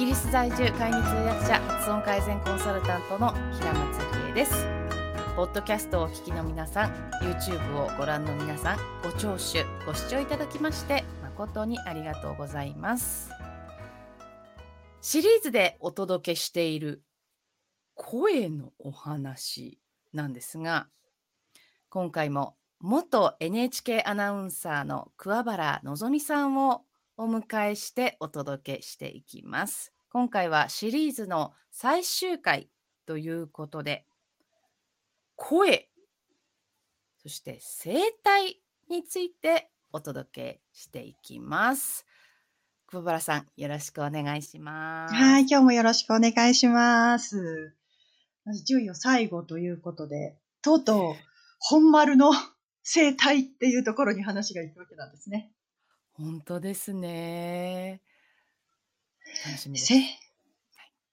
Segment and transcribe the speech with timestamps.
[0.00, 4.66] ギリス在住会議通訳者発音改善コンサルタントの平松理恵です。
[5.36, 6.90] ポッドキャストをお聞きの皆さん
[7.22, 13.28] YouTube をご覧の皆さんご聴取ご視聴いただきまして誠にありがとうございます。
[15.02, 17.02] シリーズでお届けしている
[17.94, 19.78] 声のお話
[20.14, 20.88] なんですが
[21.90, 26.84] 今回も元 NHK アナウンサーの桑原のぞみさんを
[27.22, 29.92] お迎えしてお届けしていきます。
[30.10, 32.70] 今回はシリーズの最終回
[33.04, 34.06] ということで、
[35.36, 35.90] 声、
[37.22, 42.06] そして声帯についてお届けしていきます。
[42.86, 45.14] 久保原さん、よろしくお願いします。
[45.14, 47.74] はい、今日もよろしくお願いします。
[48.46, 51.14] いよいよ最後ということで、とうとう
[51.58, 52.32] 本丸の
[52.82, 55.52] 生態っていうところに話がいくわけなんですね。
[56.22, 58.02] 本当ですね。
[59.46, 59.94] 楽しみです。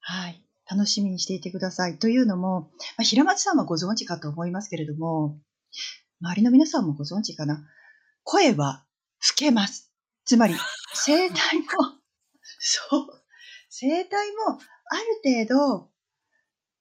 [0.01, 0.43] はい。
[0.69, 1.97] 楽しみにしていてください。
[1.97, 2.67] というのも、ま
[2.99, 5.39] あ、平松さんはご存知かと思いますけれども、
[6.19, 7.65] 周りの皆さんもご存知かな？
[8.23, 8.83] 声は
[9.29, 9.93] 老けます。
[10.25, 10.55] つまり、
[11.05, 11.37] 声帯も、
[12.59, 13.07] そう、
[13.69, 15.89] 声帯もある程度、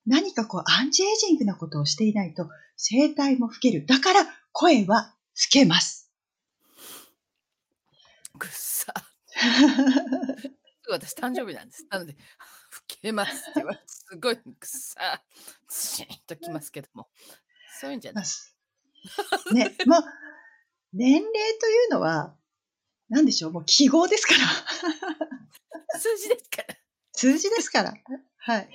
[0.05, 3.87] 何かこうアンチエイジングなことをしていないと、声帯も老ける。
[3.87, 5.15] だから声は老
[5.51, 5.96] けます。
[8.37, 8.93] ぐっさ。
[10.89, 11.87] 私誕生日なんです。
[11.91, 12.19] なので、老
[12.87, 15.23] けますって言われて、すごいぐっさ、
[15.69, 17.09] ずしんときますけども。
[17.81, 18.25] そういうんじゃない。
[19.53, 20.03] ね、もう、
[20.93, 22.37] 年齢というのは、
[23.09, 25.99] 何でしょう、もう記号ですから。
[25.99, 26.77] 数字ですから。
[27.13, 27.95] 数字ですから。
[28.39, 28.69] はい。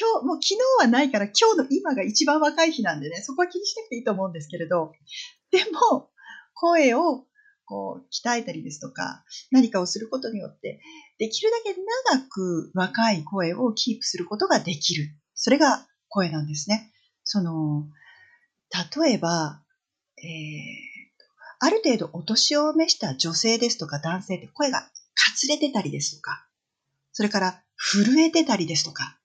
[0.00, 4.92] 今日、もう昨日はないから、今日の今が一番若い日なんでね、そこは気にしなくていいと思うんですけれど、
[5.50, 6.10] でも、
[6.54, 7.26] 声を
[7.72, 10.82] こう鍛えたりですとか、何かをすることによって、
[11.18, 11.74] できるだけ
[12.12, 15.08] 長く若い声をキープすることができる。
[15.34, 16.92] それが声なんですね。
[17.24, 17.88] その、
[19.00, 19.62] 例えば、
[20.18, 20.28] えー、
[21.60, 24.90] ある程度お年を召した女性ですとか男性って声がか
[25.34, 26.46] つれてたりですとか、
[27.12, 29.18] それから震えてたりですとか、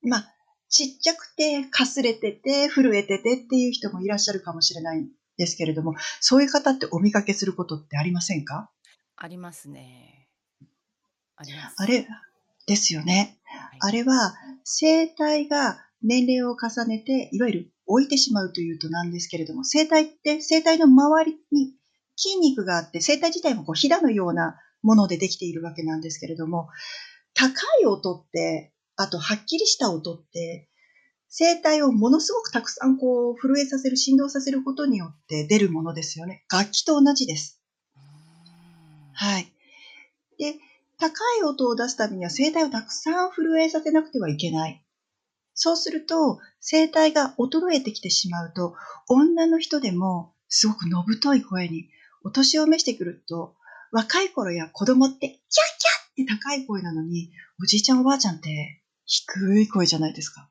[0.00, 0.34] まあ、
[0.70, 8.70] ちっちゃくて、かすれてて、震えててっていう人もいらっしゃるかもしれないですけれども、そういう方ってお見かけすることってありませんか？
[9.16, 10.28] ありますね。
[11.36, 11.74] あります。
[11.78, 12.06] あれ、
[12.66, 13.38] ですよね。
[13.44, 21.74] はい、あれは、声帯が年齢を重ねて、いわゆる置いてしまうというとなんですけれども、声帯って声帯の周りに
[22.16, 26.68] 筋肉があって、声帯自体もこうひだのようなものでできているわけなんですけれども、
[27.34, 27.50] 高
[27.82, 30.68] い音って、あとはっきりした音って、
[31.38, 36.44] 声帯をものすごくたくさんこう震えさせる、振動させることによって出るものですよね。
[36.50, 37.60] 楽器と同じです。
[39.12, 39.52] はい。
[40.38, 40.54] で、
[40.98, 44.82] 高い音を出すためには声帯をたくさん震えさせなくてはいけない。
[45.52, 48.74] そうすると、声帯が衰えてきてしまうと、
[49.08, 51.90] 女の人でもすごくのぶとい声に、
[52.24, 53.54] お年を召してくると、
[53.92, 55.38] 若い頃や子供って、キャッ
[56.16, 57.30] キャッって高い声なのに、
[57.62, 60.50] おじいちゃんおばあちゃんって低い声じゃないですか。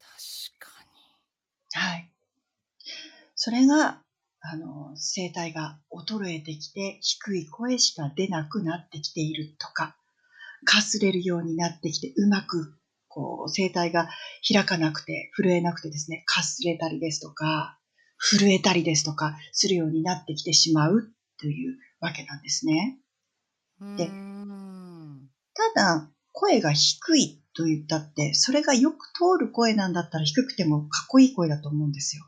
[0.00, 1.90] 確かに。
[1.90, 2.10] はい。
[3.40, 4.02] それが、
[4.40, 9.96] あの、声帯が衰えてきて、低い声しか出なくなってきているとか、
[10.64, 12.76] かすれるようになってきて、うまく、
[13.06, 14.08] こう、声帯が
[14.52, 17.78] 開かなくて、震えなくてですね、かすれたりですとか、
[18.18, 22.98] 震えたりですとか、するようになってきてしまうというわけなんですね。
[23.96, 24.10] で、
[25.54, 32.24] ただ、声が低いと言ったって、それがよく通る声なんだったら低くてもかっこいい声だと思うんですよ。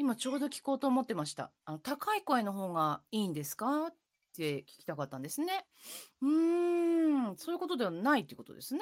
[0.00, 1.50] 今ちょうど聞こうと思ってました。
[1.66, 3.88] あの高い声の方がいいんですか？
[3.88, 3.94] っ
[4.34, 5.66] て聞きたかったんですね。
[6.22, 8.80] うーん、そういうことではないっていうことですね。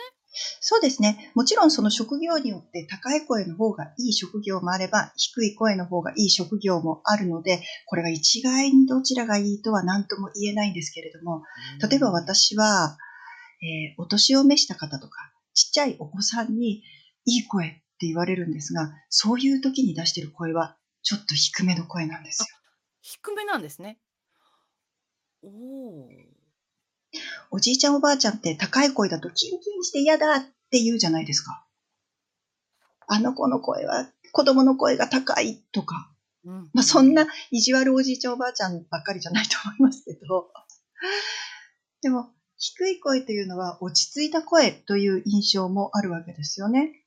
[0.61, 1.33] そうですね。
[1.35, 11.43] もちろんその職業によって高い声の方がいい職業もあれば、低い声の方がいい職業もあるので、これが一概にどちらがいいとは何とも言えないんですけれども、
[11.91, 12.97] 例えば私は、
[13.61, 16.85] えー、お年を召した方とか、ちっちゃいお子さんに
[17.25, 20.77] いい声って言われるんですが、そういう時に出してる声は
[21.09, 22.47] ちょっと低めの声なんですよ。
[23.01, 23.99] 低めなんですね。
[25.43, 26.09] おお。
[27.51, 30.41] おじいちゃんおばあちゃんって高い声だとキンキンして嫌だっ
[30.71, 31.65] て言うじゃないですか。
[33.07, 36.13] あの子の声は子供の声が高いとか。
[36.45, 40.53] うん、まあそんな意地悪おじいちゃんおばあちゃんばっかりじゃないと思いますけど。
[42.03, 47.03] でも低い声というのは落ち着いた声という印象もあるわけですよね。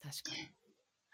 [0.00, 0.57] 確かに。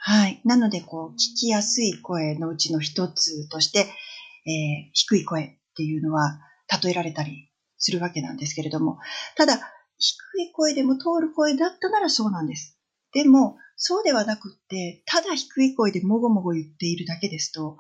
[0.06, 0.43] はい。
[0.45, 6.41] なので、こう、聞きやすい声のうちの一つとして、えー、低い声っていうのは
[6.83, 8.99] 例えられたりするわけなんですけれども、
[9.35, 9.55] ただ、
[9.97, 12.79] 低い声でも通る声だったならそうなんです。
[13.15, 17.79] でも、そうではなくって、ただ低い声でもごもご言っているだけですと、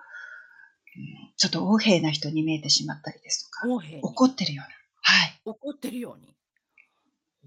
[1.36, 3.68] ちょっと横柄な人に見えてしまったりですとか、
[4.00, 4.70] 怒ってるような、
[5.02, 5.40] はい。
[5.44, 6.34] 怒ってるように。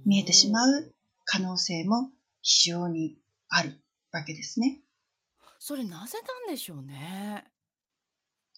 [0.06, 0.94] 見えてしまう
[1.26, 2.12] 可能性も
[2.44, 3.18] 非常に
[3.50, 3.82] ある
[4.18, 4.82] わけですね。
[5.60, 7.46] それなぜなんでしょうね。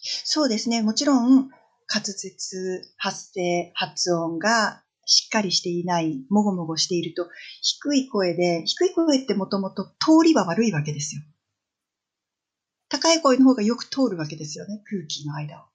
[0.02, 0.82] そうですね。
[0.82, 1.50] もちろん、
[1.92, 7.28] 滑舌、発声、発音がしっかりしていない、もごもごしていると、
[7.62, 11.22] 低い声で、低い声ってもともと通りは悪いわけですよ。
[12.90, 15.66] 高い声の方がよく通るわけですよね、空気の間を。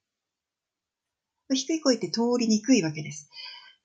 [1.53, 3.29] 低い声って通りにくいわけです。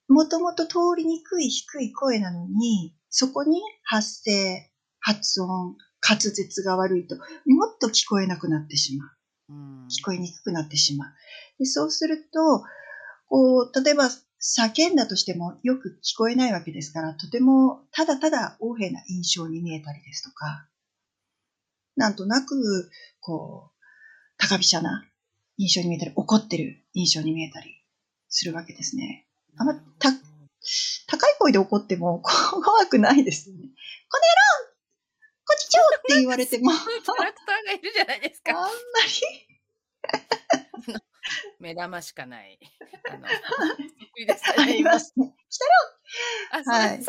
[0.08, 4.70] もともと通りにくい低い声なのに、そこに発声、
[5.00, 5.76] 発音、
[6.06, 7.16] 滑舌が悪いと、
[7.46, 9.88] もっと聞こえなくなってしまう。
[9.88, 11.12] 聞こえにくくなってしまう。
[11.58, 12.64] でそうすると、
[13.28, 14.10] こう、例えば
[14.40, 20.66] 叫んだとしてもよく聞こえないわけですから、とてもただただ横柄な印象に見えたりですとか、
[21.96, 23.80] なんとなく、こう、
[24.38, 25.04] 高飛車な
[25.58, 27.84] 印象に見えたり、怒ってる印象に見えたり
[28.28, 29.26] するわけですね。
[29.56, 30.10] あんま、た、
[31.06, 33.68] 高い声で怒っても怖くないですよね。
[34.08, 34.18] こ
[35.68, 36.70] の野郎こって言われても。
[36.70, 38.52] キャラクターがいるじゃないですか。
[38.52, 38.70] あんまり
[41.58, 42.58] 目玉しかない。
[43.10, 45.34] あの、 ありますね。
[46.64, 47.04] はい。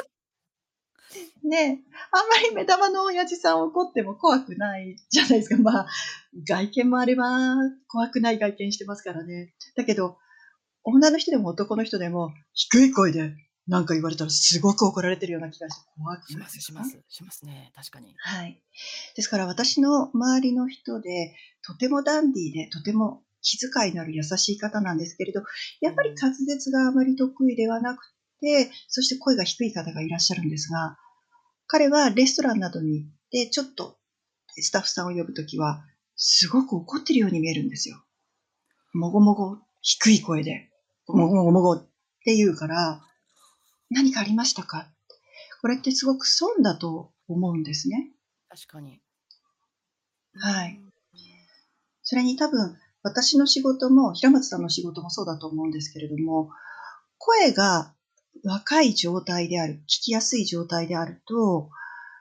[1.43, 1.81] ね
[2.11, 5.57] あんまり目玉の親父さん怒っても怖くないじゃないですか。
[5.57, 5.87] まあ、
[6.47, 7.55] 外見もあれば
[7.87, 9.53] 怖くない外見してますからね。
[9.75, 10.17] だけど、
[10.83, 13.33] 女の人でも男の人でも低い声で
[13.71, 17.01] 何か言われたらすごく怒られてるような気がして怖くす、します。
[17.07, 17.71] しますね。
[17.73, 18.13] 確かに。
[18.17, 18.61] はい。
[19.15, 21.33] ですから私の周りの人で、
[21.65, 25.41] とてもダンディーで、とても気遣いのある優しい方なんですけれど、
[25.79, 28.03] やっぱり滑舌があまり得意ではなく
[28.41, 30.97] て、そして声が低い方がいらっしゃるんですが、
[31.67, 33.95] 彼はレストランなどに行って、ちょっと
[34.49, 35.81] スタッフさんを呼ぶときは、
[36.17, 38.03] すごく怒ってるように見えるんですよ。
[38.91, 40.69] もごもご、低い声で、
[41.07, 41.87] もごもごもごっ
[42.25, 43.01] て言うから、
[43.91, 44.87] 何かありましたか？
[45.61, 48.09] これってすごく損だと思うんですね。
[48.49, 48.99] 確かに。
[50.33, 50.79] はい。
[52.03, 56.49] それに多分、私の仕事も、平松さんの仕事もそうだと思うんですけれども、
[57.17, 57.93] 声が
[58.43, 61.69] 若い状態である、聞きやすい状態であると、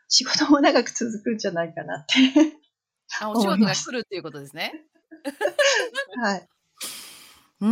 [0.09, 2.59] 仕事も長く続くんじゃないかなって
[3.21, 4.85] あ、 お仕事が来るっていうことですね。
[6.23, 6.49] はい。
[7.63, 7.67] う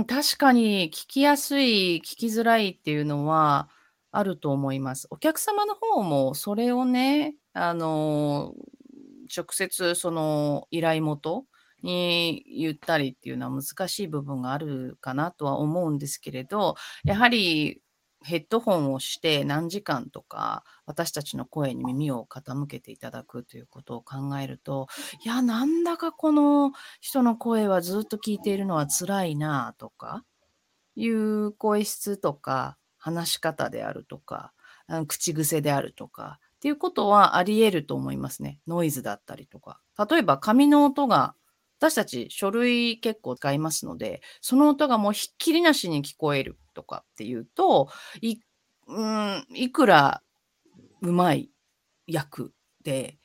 [0.00, 3.68] ん、確かに聞きやすい、聞きづらいっていうのは
[4.10, 5.06] あると思います。
[5.10, 8.54] お客様の方もそれをね、あの、
[9.34, 11.44] 直接その依頼元
[11.82, 17.82] に言ったりっていうのは難しい部分があるかなとは思うんですけれど、やはり
[18.24, 24.88] ヘッドホンをして何時間とか私たちの声に耳を傾けていただくということを考えると
[25.24, 30.24] いやなんだかこの人の声はずっと聞いているのは辛いなとか
[30.96, 34.52] いう声質とか話し方であるとか
[35.06, 38.58] 口癖であるとかっていうことはあり得ると思いますね。
[38.66, 39.80] ノイズだったりとか。
[40.10, 41.34] 例えば紙の音が
[41.78, 47.88] 私たち書類結構使いますので、その音がもうひっきりなしに聞こえるとかっていうと、
[48.20, 48.36] い、
[48.86, 50.22] うん、いくら
[51.00, 51.50] うまい
[52.06, 52.52] 役
[52.82, 53.16] で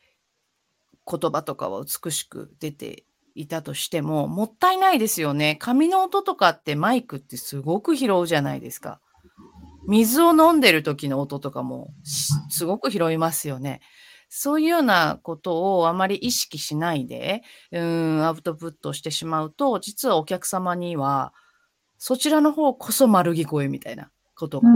[1.10, 3.04] 言葉とかは美しく出て
[3.36, 5.58] いたとしても、もったいないですよね。
[5.60, 9.02] 紙の音とかってマイクってすごく拾うじゃないですか。
[9.88, 13.82] 水を飲んでる時の音とかもすごく拾いますよね。
[14.30, 17.42] そういうようなことをあまり意識しないで、
[17.72, 21.34] うん、アウトプットしてしまうと、実はお客様には、
[22.00, 24.70] そちらの方こそ丸聞こえみたいなことが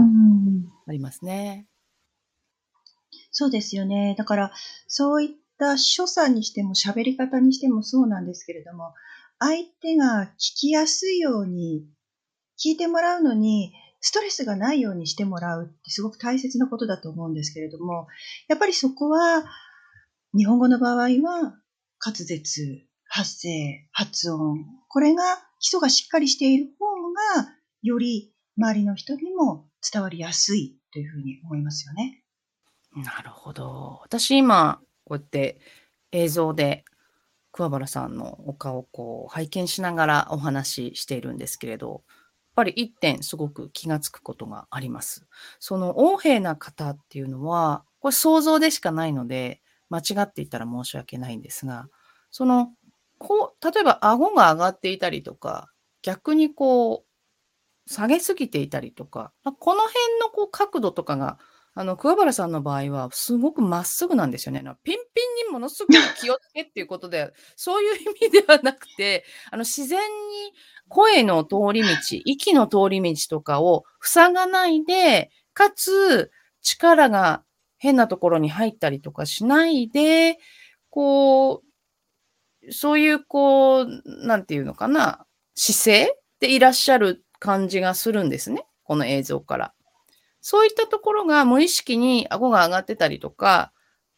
[0.86, 1.66] ありますね。
[3.32, 4.14] そうですよね。
[4.16, 4.52] だから、
[4.86, 5.28] そういっ
[5.58, 8.92] た所作にしても喋り方にしてもそうなんですけれども、
[9.38, 11.86] 相手が聞きやすいように、
[12.62, 18.06] 聞いてもらうのに、ストレスがないようにしてもらうってすごく大切なことだと思うんですけれども、
[18.48, 19.44] やっぱりそこは、
[20.36, 21.58] 日本語の場合は、
[22.04, 25.22] 滑舌、発声、発音、これが
[25.60, 26.83] 基礎がしっかりしている方
[27.36, 27.48] が、
[27.82, 32.22] より周りの人にも伝わりやすいというふうに思いますよね。
[32.96, 34.00] なるほど。
[34.02, 35.58] 私今、こうやって
[36.12, 36.84] 映像で
[37.52, 42.00] 桑原さんのお顔をこう拝見しながらお話ししているんですけれど、やっ
[42.56, 45.26] ぱり一点すごく気がつくことがあります。
[45.58, 51.88] その横柄な方っていうのは、これ想像でしかないので、間違っていたら申し訳ないんですが、
[52.30, 52.72] その、
[53.18, 55.70] こう、例えば顎が上がっていたりとか、
[56.04, 61.38] 逆にこう、下げすぎていたりとか、ま、この辺のこう角度とかが、
[61.74, 64.62] あの、桑原さんの場合はすごくまっすぐなんですよね。
[64.84, 70.06] ピンピンにものすごく気をつけっていうことで、そういう意味ではなくて、あの、自然に
[70.88, 71.88] 声の通り道、
[72.26, 76.30] 息の通り道とかを塞がないで、かつ
[76.62, 77.44] 力が
[77.78, 80.38] 変なところに入ったりとかしないで、
[80.90, 81.62] こ
[82.68, 83.88] う、そういうこう、
[84.26, 88.66] なんていうのかな、姿勢でいらっしゃる感じがするんですね。
[88.84, 89.74] この映像から。
[90.40, 93.72] そういったところが無意識に顎が上がってたりとか、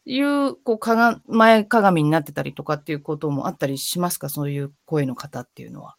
[0.09, 4.29] いう、こう、かが、前かがみになってたりとかっていうこともあったりしますか？
[4.29, 5.97] そういう声の方っていうのは。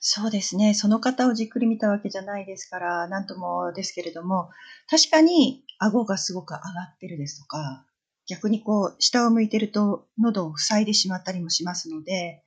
[0.00, 0.72] そうですね。
[0.72, 4.48] その方をじっくり見たわけじゃないですから、なんともですけれども、
[4.88, 7.84] 確かに顎がすごく上がってるですとか、
[8.26, 12.42] 逆にこう、下を向いてると喉を塞いでしまったりもしますので、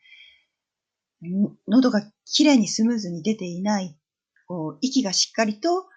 [1.68, 3.98] 喉がきれいにスムーズに出ていない、
[4.48, 5.88] こう息がしっかりと、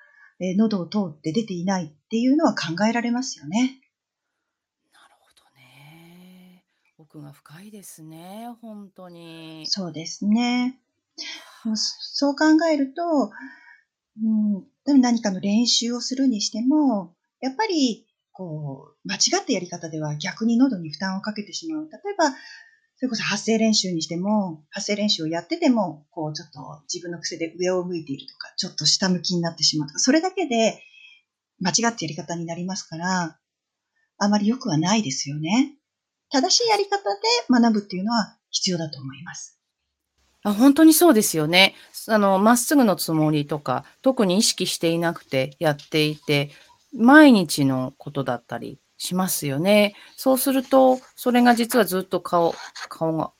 [0.41, 3.81] え喉を通って出ていないっていうのは考えられますよね。
[4.93, 6.65] なるほどね。
[6.97, 9.65] 奥が深いですね、本当に。
[9.67, 10.79] そうですね。
[11.75, 13.33] そう考えると、
[14.23, 21.89] うん、何かの練習をするにしても、やっぱり、こう、間違ったやり方では逆に喉に負担をかけてしまう。
[21.91, 22.33] 例えば、
[22.99, 30.83] それこそ発声練習にしても、発声練習をやってても、こうちょっと自分の癖で上を向いているとか、ちょっと下向きになってしまうとか、それだけで
[31.61, 33.39] 間違ったやり方になりますから、
[34.19, 35.77] あまり良くはないですよね。
[36.33, 37.01] 正しいやり方で
[37.49, 39.61] 学ぶっていうのは必要だと思います。
[40.43, 41.77] あ、本当にそうですよね。
[42.09, 46.51] あの、まっすぐのつもりとか、特に意識していなくてやっていて、
[46.93, 49.95] 毎日のことだったりしますよね。
[50.17, 52.55] そうすると、それが実はずっと顔
[52.89, 53.33] 顔が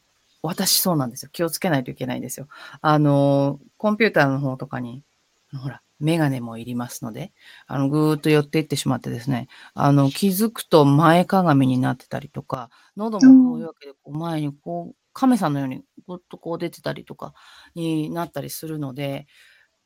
[0.43, 1.31] 私そうなんですよ。
[1.33, 2.49] 気をつけないといけないんですよ。
[2.81, 5.05] あの、コンピューターの方とかに、
[5.53, 7.33] ほら、メガネもいりますので、
[7.67, 17.35] あの、ぐーっと寄っていってしまってですね、あの、気づくと前かがみになってたりとか、喉もこういうわけで、こう前にこう、亀さんのようにぐっとこう出てたりとか
[17.75, 19.27] になったりするので、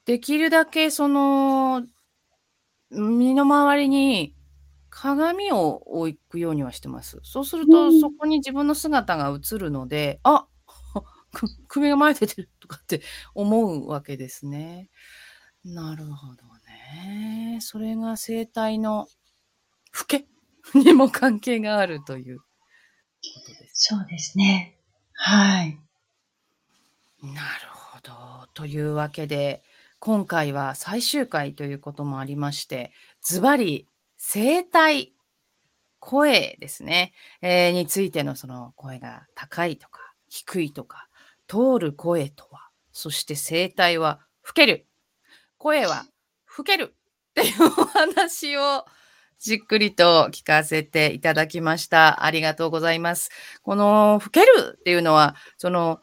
[0.05, 1.83] できるだけその、
[2.91, 4.35] 身の回りに
[4.95, 7.19] 鏡を置くようにはしてます。
[7.23, 10.47] そうすると、そこに自分の姿が映るので、あ
[11.33, 13.01] く首が前出てるとかって
[13.35, 14.91] 思うわけですね。
[15.65, 17.59] なるほどね。
[17.63, 19.09] それが声帯の
[19.99, 20.27] 老け
[20.75, 22.45] にも関係があるというこ
[23.47, 23.87] とです。
[23.89, 24.77] そうですね。
[25.15, 25.79] はい。
[27.23, 27.41] なる
[27.73, 28.47] ほど。
[28.53, 29.63] というわけで、
[30.01, 33.89] 今回は最終回ということもありまして、ズバリ
[34.25, 35.13] 声帯、
[35.99, 37.13] 声ですね、
[37.43, 41.09] えー、についてのその声が高いとか低いとか、
[41.49, 44.87] 通る声とは、そして声帯は吹ける。
[45.59, 46.05] 声は
[46.45, 48.87] 吹けるっていうお話を
[49.39, 52.25] じっくりと聞かせていただきました。
[52.25, 53.31] ありがとうございます。
[53.63, 56.01] この吹けるっていうのは、その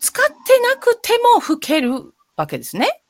[0.00, 3.02] 使ってなくても吹けるわけですね。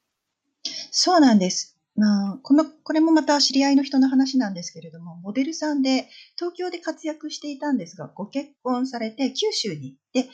[0.93, 1.74] そうなんです。
[1.97, 10.31] まあ、この、これもまた知り合いの人の話なんですけれども、モデルさんで東京で活躍していたんですが、ご結婚されて九州に行って、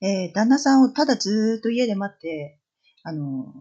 [0.00, 2.60] えー、旦那さんをただずっと家で待って、
[3.02, 3.52] あの、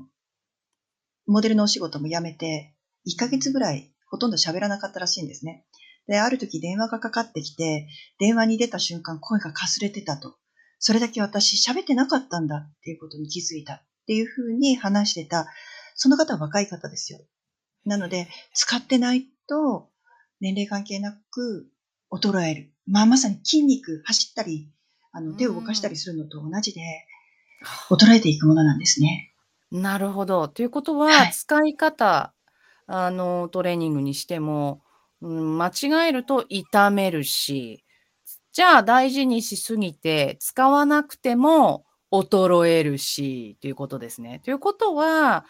[1.25, 2.75] モデルのお仕事も辞めて、
[3.07, 5.65] 1ヶ月ぐらいほとんど喋らなかったらしいんですね。
[6.07, 7.87] で、ある時電話がかかってきて、
[8.19, 10.35] 電話に出た瞬間声がかすれてたと。
[10.77, 15.47] それだけ私喋ってなかったんだっていうことに気づいたっていうふうに話してた
[16.01, 17.19] その方は若い方ですよ。
[17.85, 19.87] なので、使ってないと、
[20.39, 21.69] 年齢関係なく
[22.09, 22.71] 衰える。
[22.87, 24.67] まあ、まさに筋肉、走ったり、
[25.11, 26.81] あの手を動かしたりするのと同じで、
[27.91, 29.31] 衰えていくものなんですね。
[29.71, 30.47] なるほど。
[30.47, 32.33] ということは、はい、使い方、
[32.87, 34.81] あの、トレーニングにしても、
[35.21, 37.85] うん、間違えると痛めるし、
[38.53, 44.41] じゃあ大事にしすぎて使わなくても衰えるし、ということですね。
[44.43, 45.45] ということは、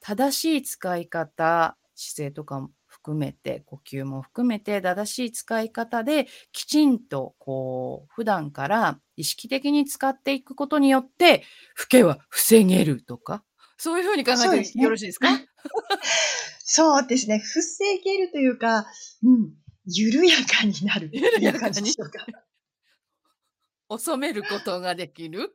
[0.00, 11.44] 正しい使い方、姿勢とかも含めて、呼吸も含めて、正しい使い方で、きちんと、こう、普段から意識的に使っていくことによって、
[11.78, 13.44] 老けは防げるとか、
[13.76, 15.28] そういうふうに考えてよろしいですか？
[16.64, 17.38] そうですね。
[17.40, 18.86] 防げるというか、
[19.22, 19.50] うん、
[19.86, 21.90] 緩やかになる緩やかに。
[23.88, 25.54] 遅めることができる？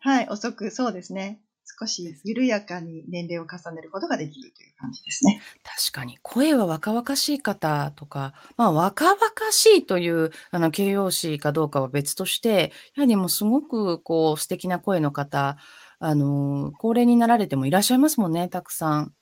[0.00, 1.40] はい、遅く、そうですね。
[1.78, 5.40] 少し緩やかに年齢を重ねることができるという感じですね。
[5.62, 9.20] 確かに声は若々しい方とか、まあ、若々
[9.50, 15.58] しいというあの形容詞かどうかは別として、やはりもうすごくこう素敵な声の方
[15.98, 19.14] あの、高齢になられてもいらっしゃいますもんね、たくさん。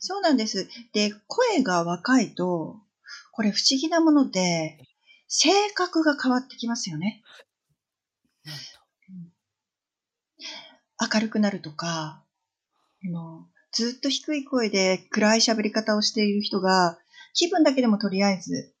[0.00, 0.68] そうなんです。
[0.92, 2.76] で、声が若いと、
[3.32, 4.78] これ不思議なもので、
[5.28, 7.22] 性格が変わってきますよね。
[11.00, 12.24] 明るくなるとか、
[13.04, 16.98] のずっと低い声で暗い喋り方をしている人が、
[17.34, 18.74] 気分だけでもとりあえず、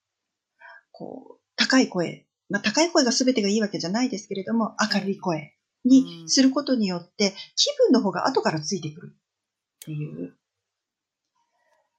[0.92, 9.18] こう、高い声、まあ、高い声が全てがいいわけじゃないですけれども、明るい声にすることによって、気分の方が後からついてくるっ
[9.84, 10.34] ていう。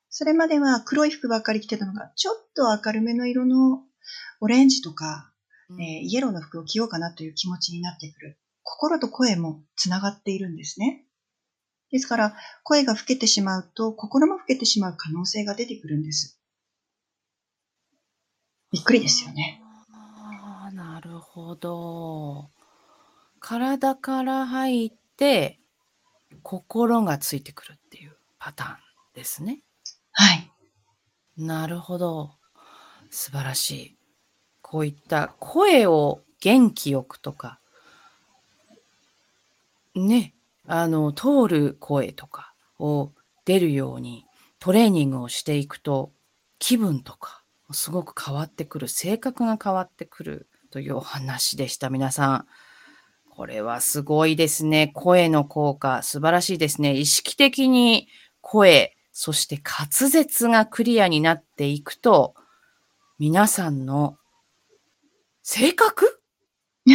[0.09, 3.83] それまでは黒い服ばっかり着てたのが、ちょっと明るめの色の
[4.41, 5.31] オレンジとか、
[5.71, 8.39] えー、イエローの服を着ようかなという気持ちになってくる。
[8.71, 11.03] 心と声もつながっているんですね。
[11.91, 16.39] ですから、声が老けてしまうと、心も老けてしまう可能性が出てくるんです。
[18.71, 19.59] びっくりですよね。
[19.91, 22.51] ああ、なるほど。
[23.39, 25.59] 体から入って、
[26.43, 28.77] 心がついてくるっていうパターン
[29.15, 29.63] ですね。
[30.11, 30.51] はい。
[31.37, 32.35] なるほど。
[33.09, 33.97] 素晴らしい。
[34.61, 37.58] こういった声を元気よくとか、
[39.95, 43.13] ね、あの、通る声とかを
[43.45, 44.25] 出るように
[44.59, 46.11] トレーニングをしていくと、
[46.59, 51.89] 気分とかすごく変わってくる、性格が変わってくるというお話でした。
[51.89, 52.45] 皆さん。
[53.29, 54.91] これはすごいですね。
[54.93, 56.93] 声の効果、素晴らしいですね。
[56.95, 58.09] 意識的に
[58.41, 62.35] 声、そして滑舌がクリアになっていくと、
[63.17, 64.17] 皆さんの
[65.41, 66.21] 性格？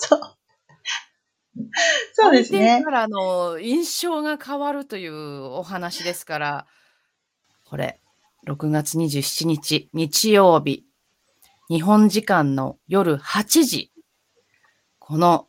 [0.00, 0.20] そう。
[2.12, 2.82] そうですね。
[2.82, 6.66] からの印象が変わるというお話ですから、
[7.64, 8.00] これ、
[8.46, 10.84] 6月27日、日曜日、
[11.68, 13.92] 日本時間の夜8時、
[14.98, 15.46] この、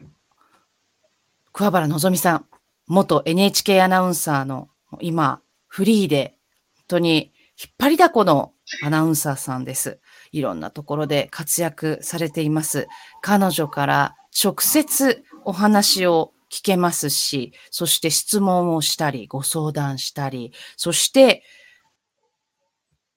[1.51, 2.45] 桑原のぞみさん、
[2.87, 4.69] 元 NHK アナウンサーの、
[5.01, 6.37] 今、フリーで、
[6.75, 9.99] 本当に引っ張りだこのアナウンサーさんです。
[10.31, 12.87] いろんなところで活躍されています。
[13.21, 21.43] 彼女から直接お話を聞けますし、そして質問をしたり、ご相談したり、そして、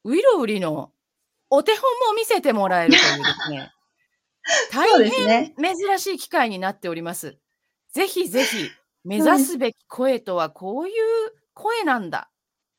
[0.04, 0.92] ウィロウリの
[1.50, 3.72] お手本も見せてもらえるというですね、
[4.72, 7.38] 大変珍しい機会になっております。
[7.92, 8.70] ぜひぜひ、
[9.04, 10.94] 目指すべき声とはこういう
[11.54, 12.30] 声なんだ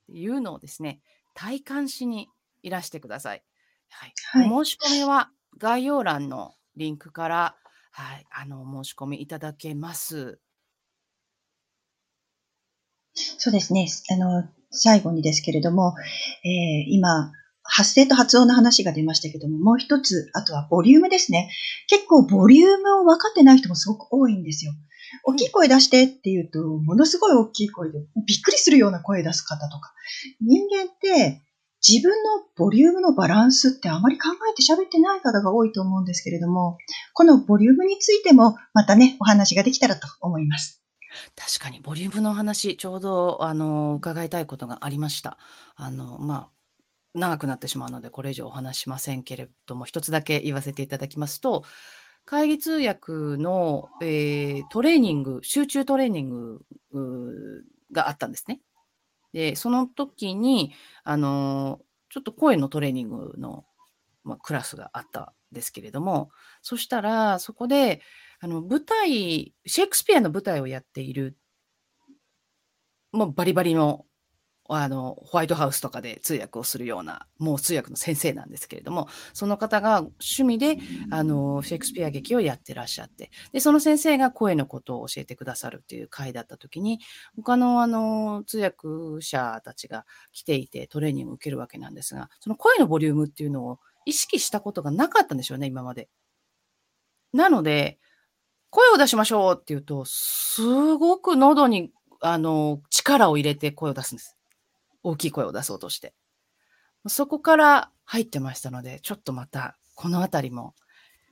[0.04, 1.02] っていうのをですね、
[1.34, 2.30] 体感しに
[2.64, 3.44] いらしてください。
[3.90, 4.14] はい。
[4.32, 7.58] はい、お申し込みは概要欄のリンクから
[8.00, 10.40] はい、あの、申し込みいただけます。
[13.16, 13.88] そうですね。
[14.12, 15.96] あの、最後にですけれども、
[16.46, 17.32] えー、今、
[17.64, 21.50] 発声と発音の話が出ましたけども、もう一つ、あとはボリュームですね。
[21.88, 24.74] 結構ボリュームを分かってない人もすごく多いんですよ。
[25.24, 29.92] 大きい声出してって言うと、ものすごい大きい声で、びっくりするような声出す方とか。
[30.40, 31.42] 人間って、
[31.88, 36.78] 自分のボリュームのバランスってあまり考えて喋ってない方が多いと思うんですけれども、
[37.14, 40.84] このボリュームについてもまたね、お話ができたらと思います。
[41.36, 45.38] 確かにボリュームの話、ちょうどあの伺いたいことがありました。
[45.76, 46.50] あの、まあ、
[47.14, 51.64] 長くなってしまうので、これ以上お話しませんけれども、一つだけ言わせていただきますと、
[52.26, 56.66] 会議通訳の、えー、トレーニング、集中トレーニング
[57.94, 58.60] があったんですね。
[59.38, 60.74] で、その時に、
[61.04, 63.66] あの、ちょっと声のトレーニングの、
[64.24, 66.32] まあ、クラスがあったんですけれども、
[66.64, 68.02] そしたら、そこで、
[68.40, 71.38] あの、舞台、シェイクスピアの舞台をやっている、
[73.12, 74.08] もうバリバリの
[74.70, 80.78] あの、ホワイトハウスとかで通訳をするような、もう通訳の先生なんですけれども、その方が趣味で、
[81.12, 87.00] あの、シェイクスピア劇をやってらっしゃって、で、その先生が声のことを教えてくださるっていう回だった時に、
[87.36, 88.88] 他のあの、通訳
[89.22, 96.10] 者たちが来ていてトレーニングを受けるわけなんですが、その声のボリュームっていうのを意識したことがなかったんでしょうね、今まで。
[97.34, 98.00] なので、
[98.72, 100.64] 声を出しましょうって言うと、す
[100.98, 104.37] ごく喉に、あの、力を入れて声を出すんです。
[105.04, 106.14] 大きい声を出そうとして。
[107.08, 110.76] そこから入ってましたので、ちょっとまたこのあたりも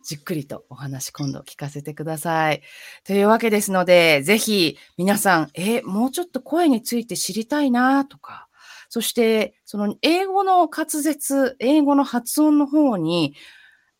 [0.05, 2.61] じっくりとお話今度聞かせてください。
[3.03, 8.47] というわけですので、ぜひ皆さん、え、もうちょっと声について知りたいなとか、
[8.89, 13.35] そしてその英語の滑舌、英語の発音の方に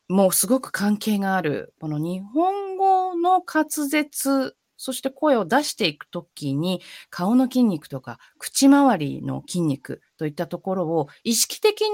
[0.08, 11.90] もうすごく関係がある、この日本語の滑舌そして声を出していくときに、顔の筋肉とか口周りの筋肉といったところを意識的に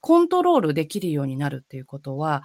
[0.00, 2.42] コントロールできるようになるっていうことは、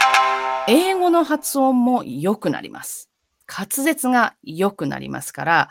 [0.68, 3.10] 英語の発音も良くなります。
[3.50, 5.70] 滑舌が良くなりますから、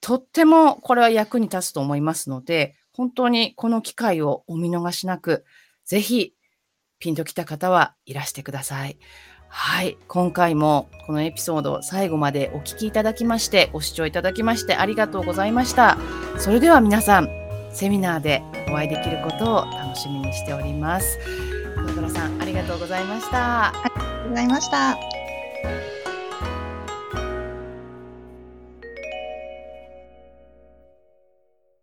[0.00, 5.44] とってもこれは役に立つと思いますので、本当にこの機会をお見逃しなく、
[5.84, 6.32] ぜひ
[6.98, 8.98] ピンときた方はいらしてください。
[9.48, 9.96] はい。
[10.06, 15.98] 今回もこのエピソード最後までお聞きいただきまして、ご視聴いただきましてありがとうございました。
[16.38, 17.28] それでは皆さん、
[17.72, 21.18] セミナーでお会いできることを楽しみにしております。
[21.76, 23.68] 黒倉さん、ありがとうございました。
[23.68, 25.17] ありがとうございました。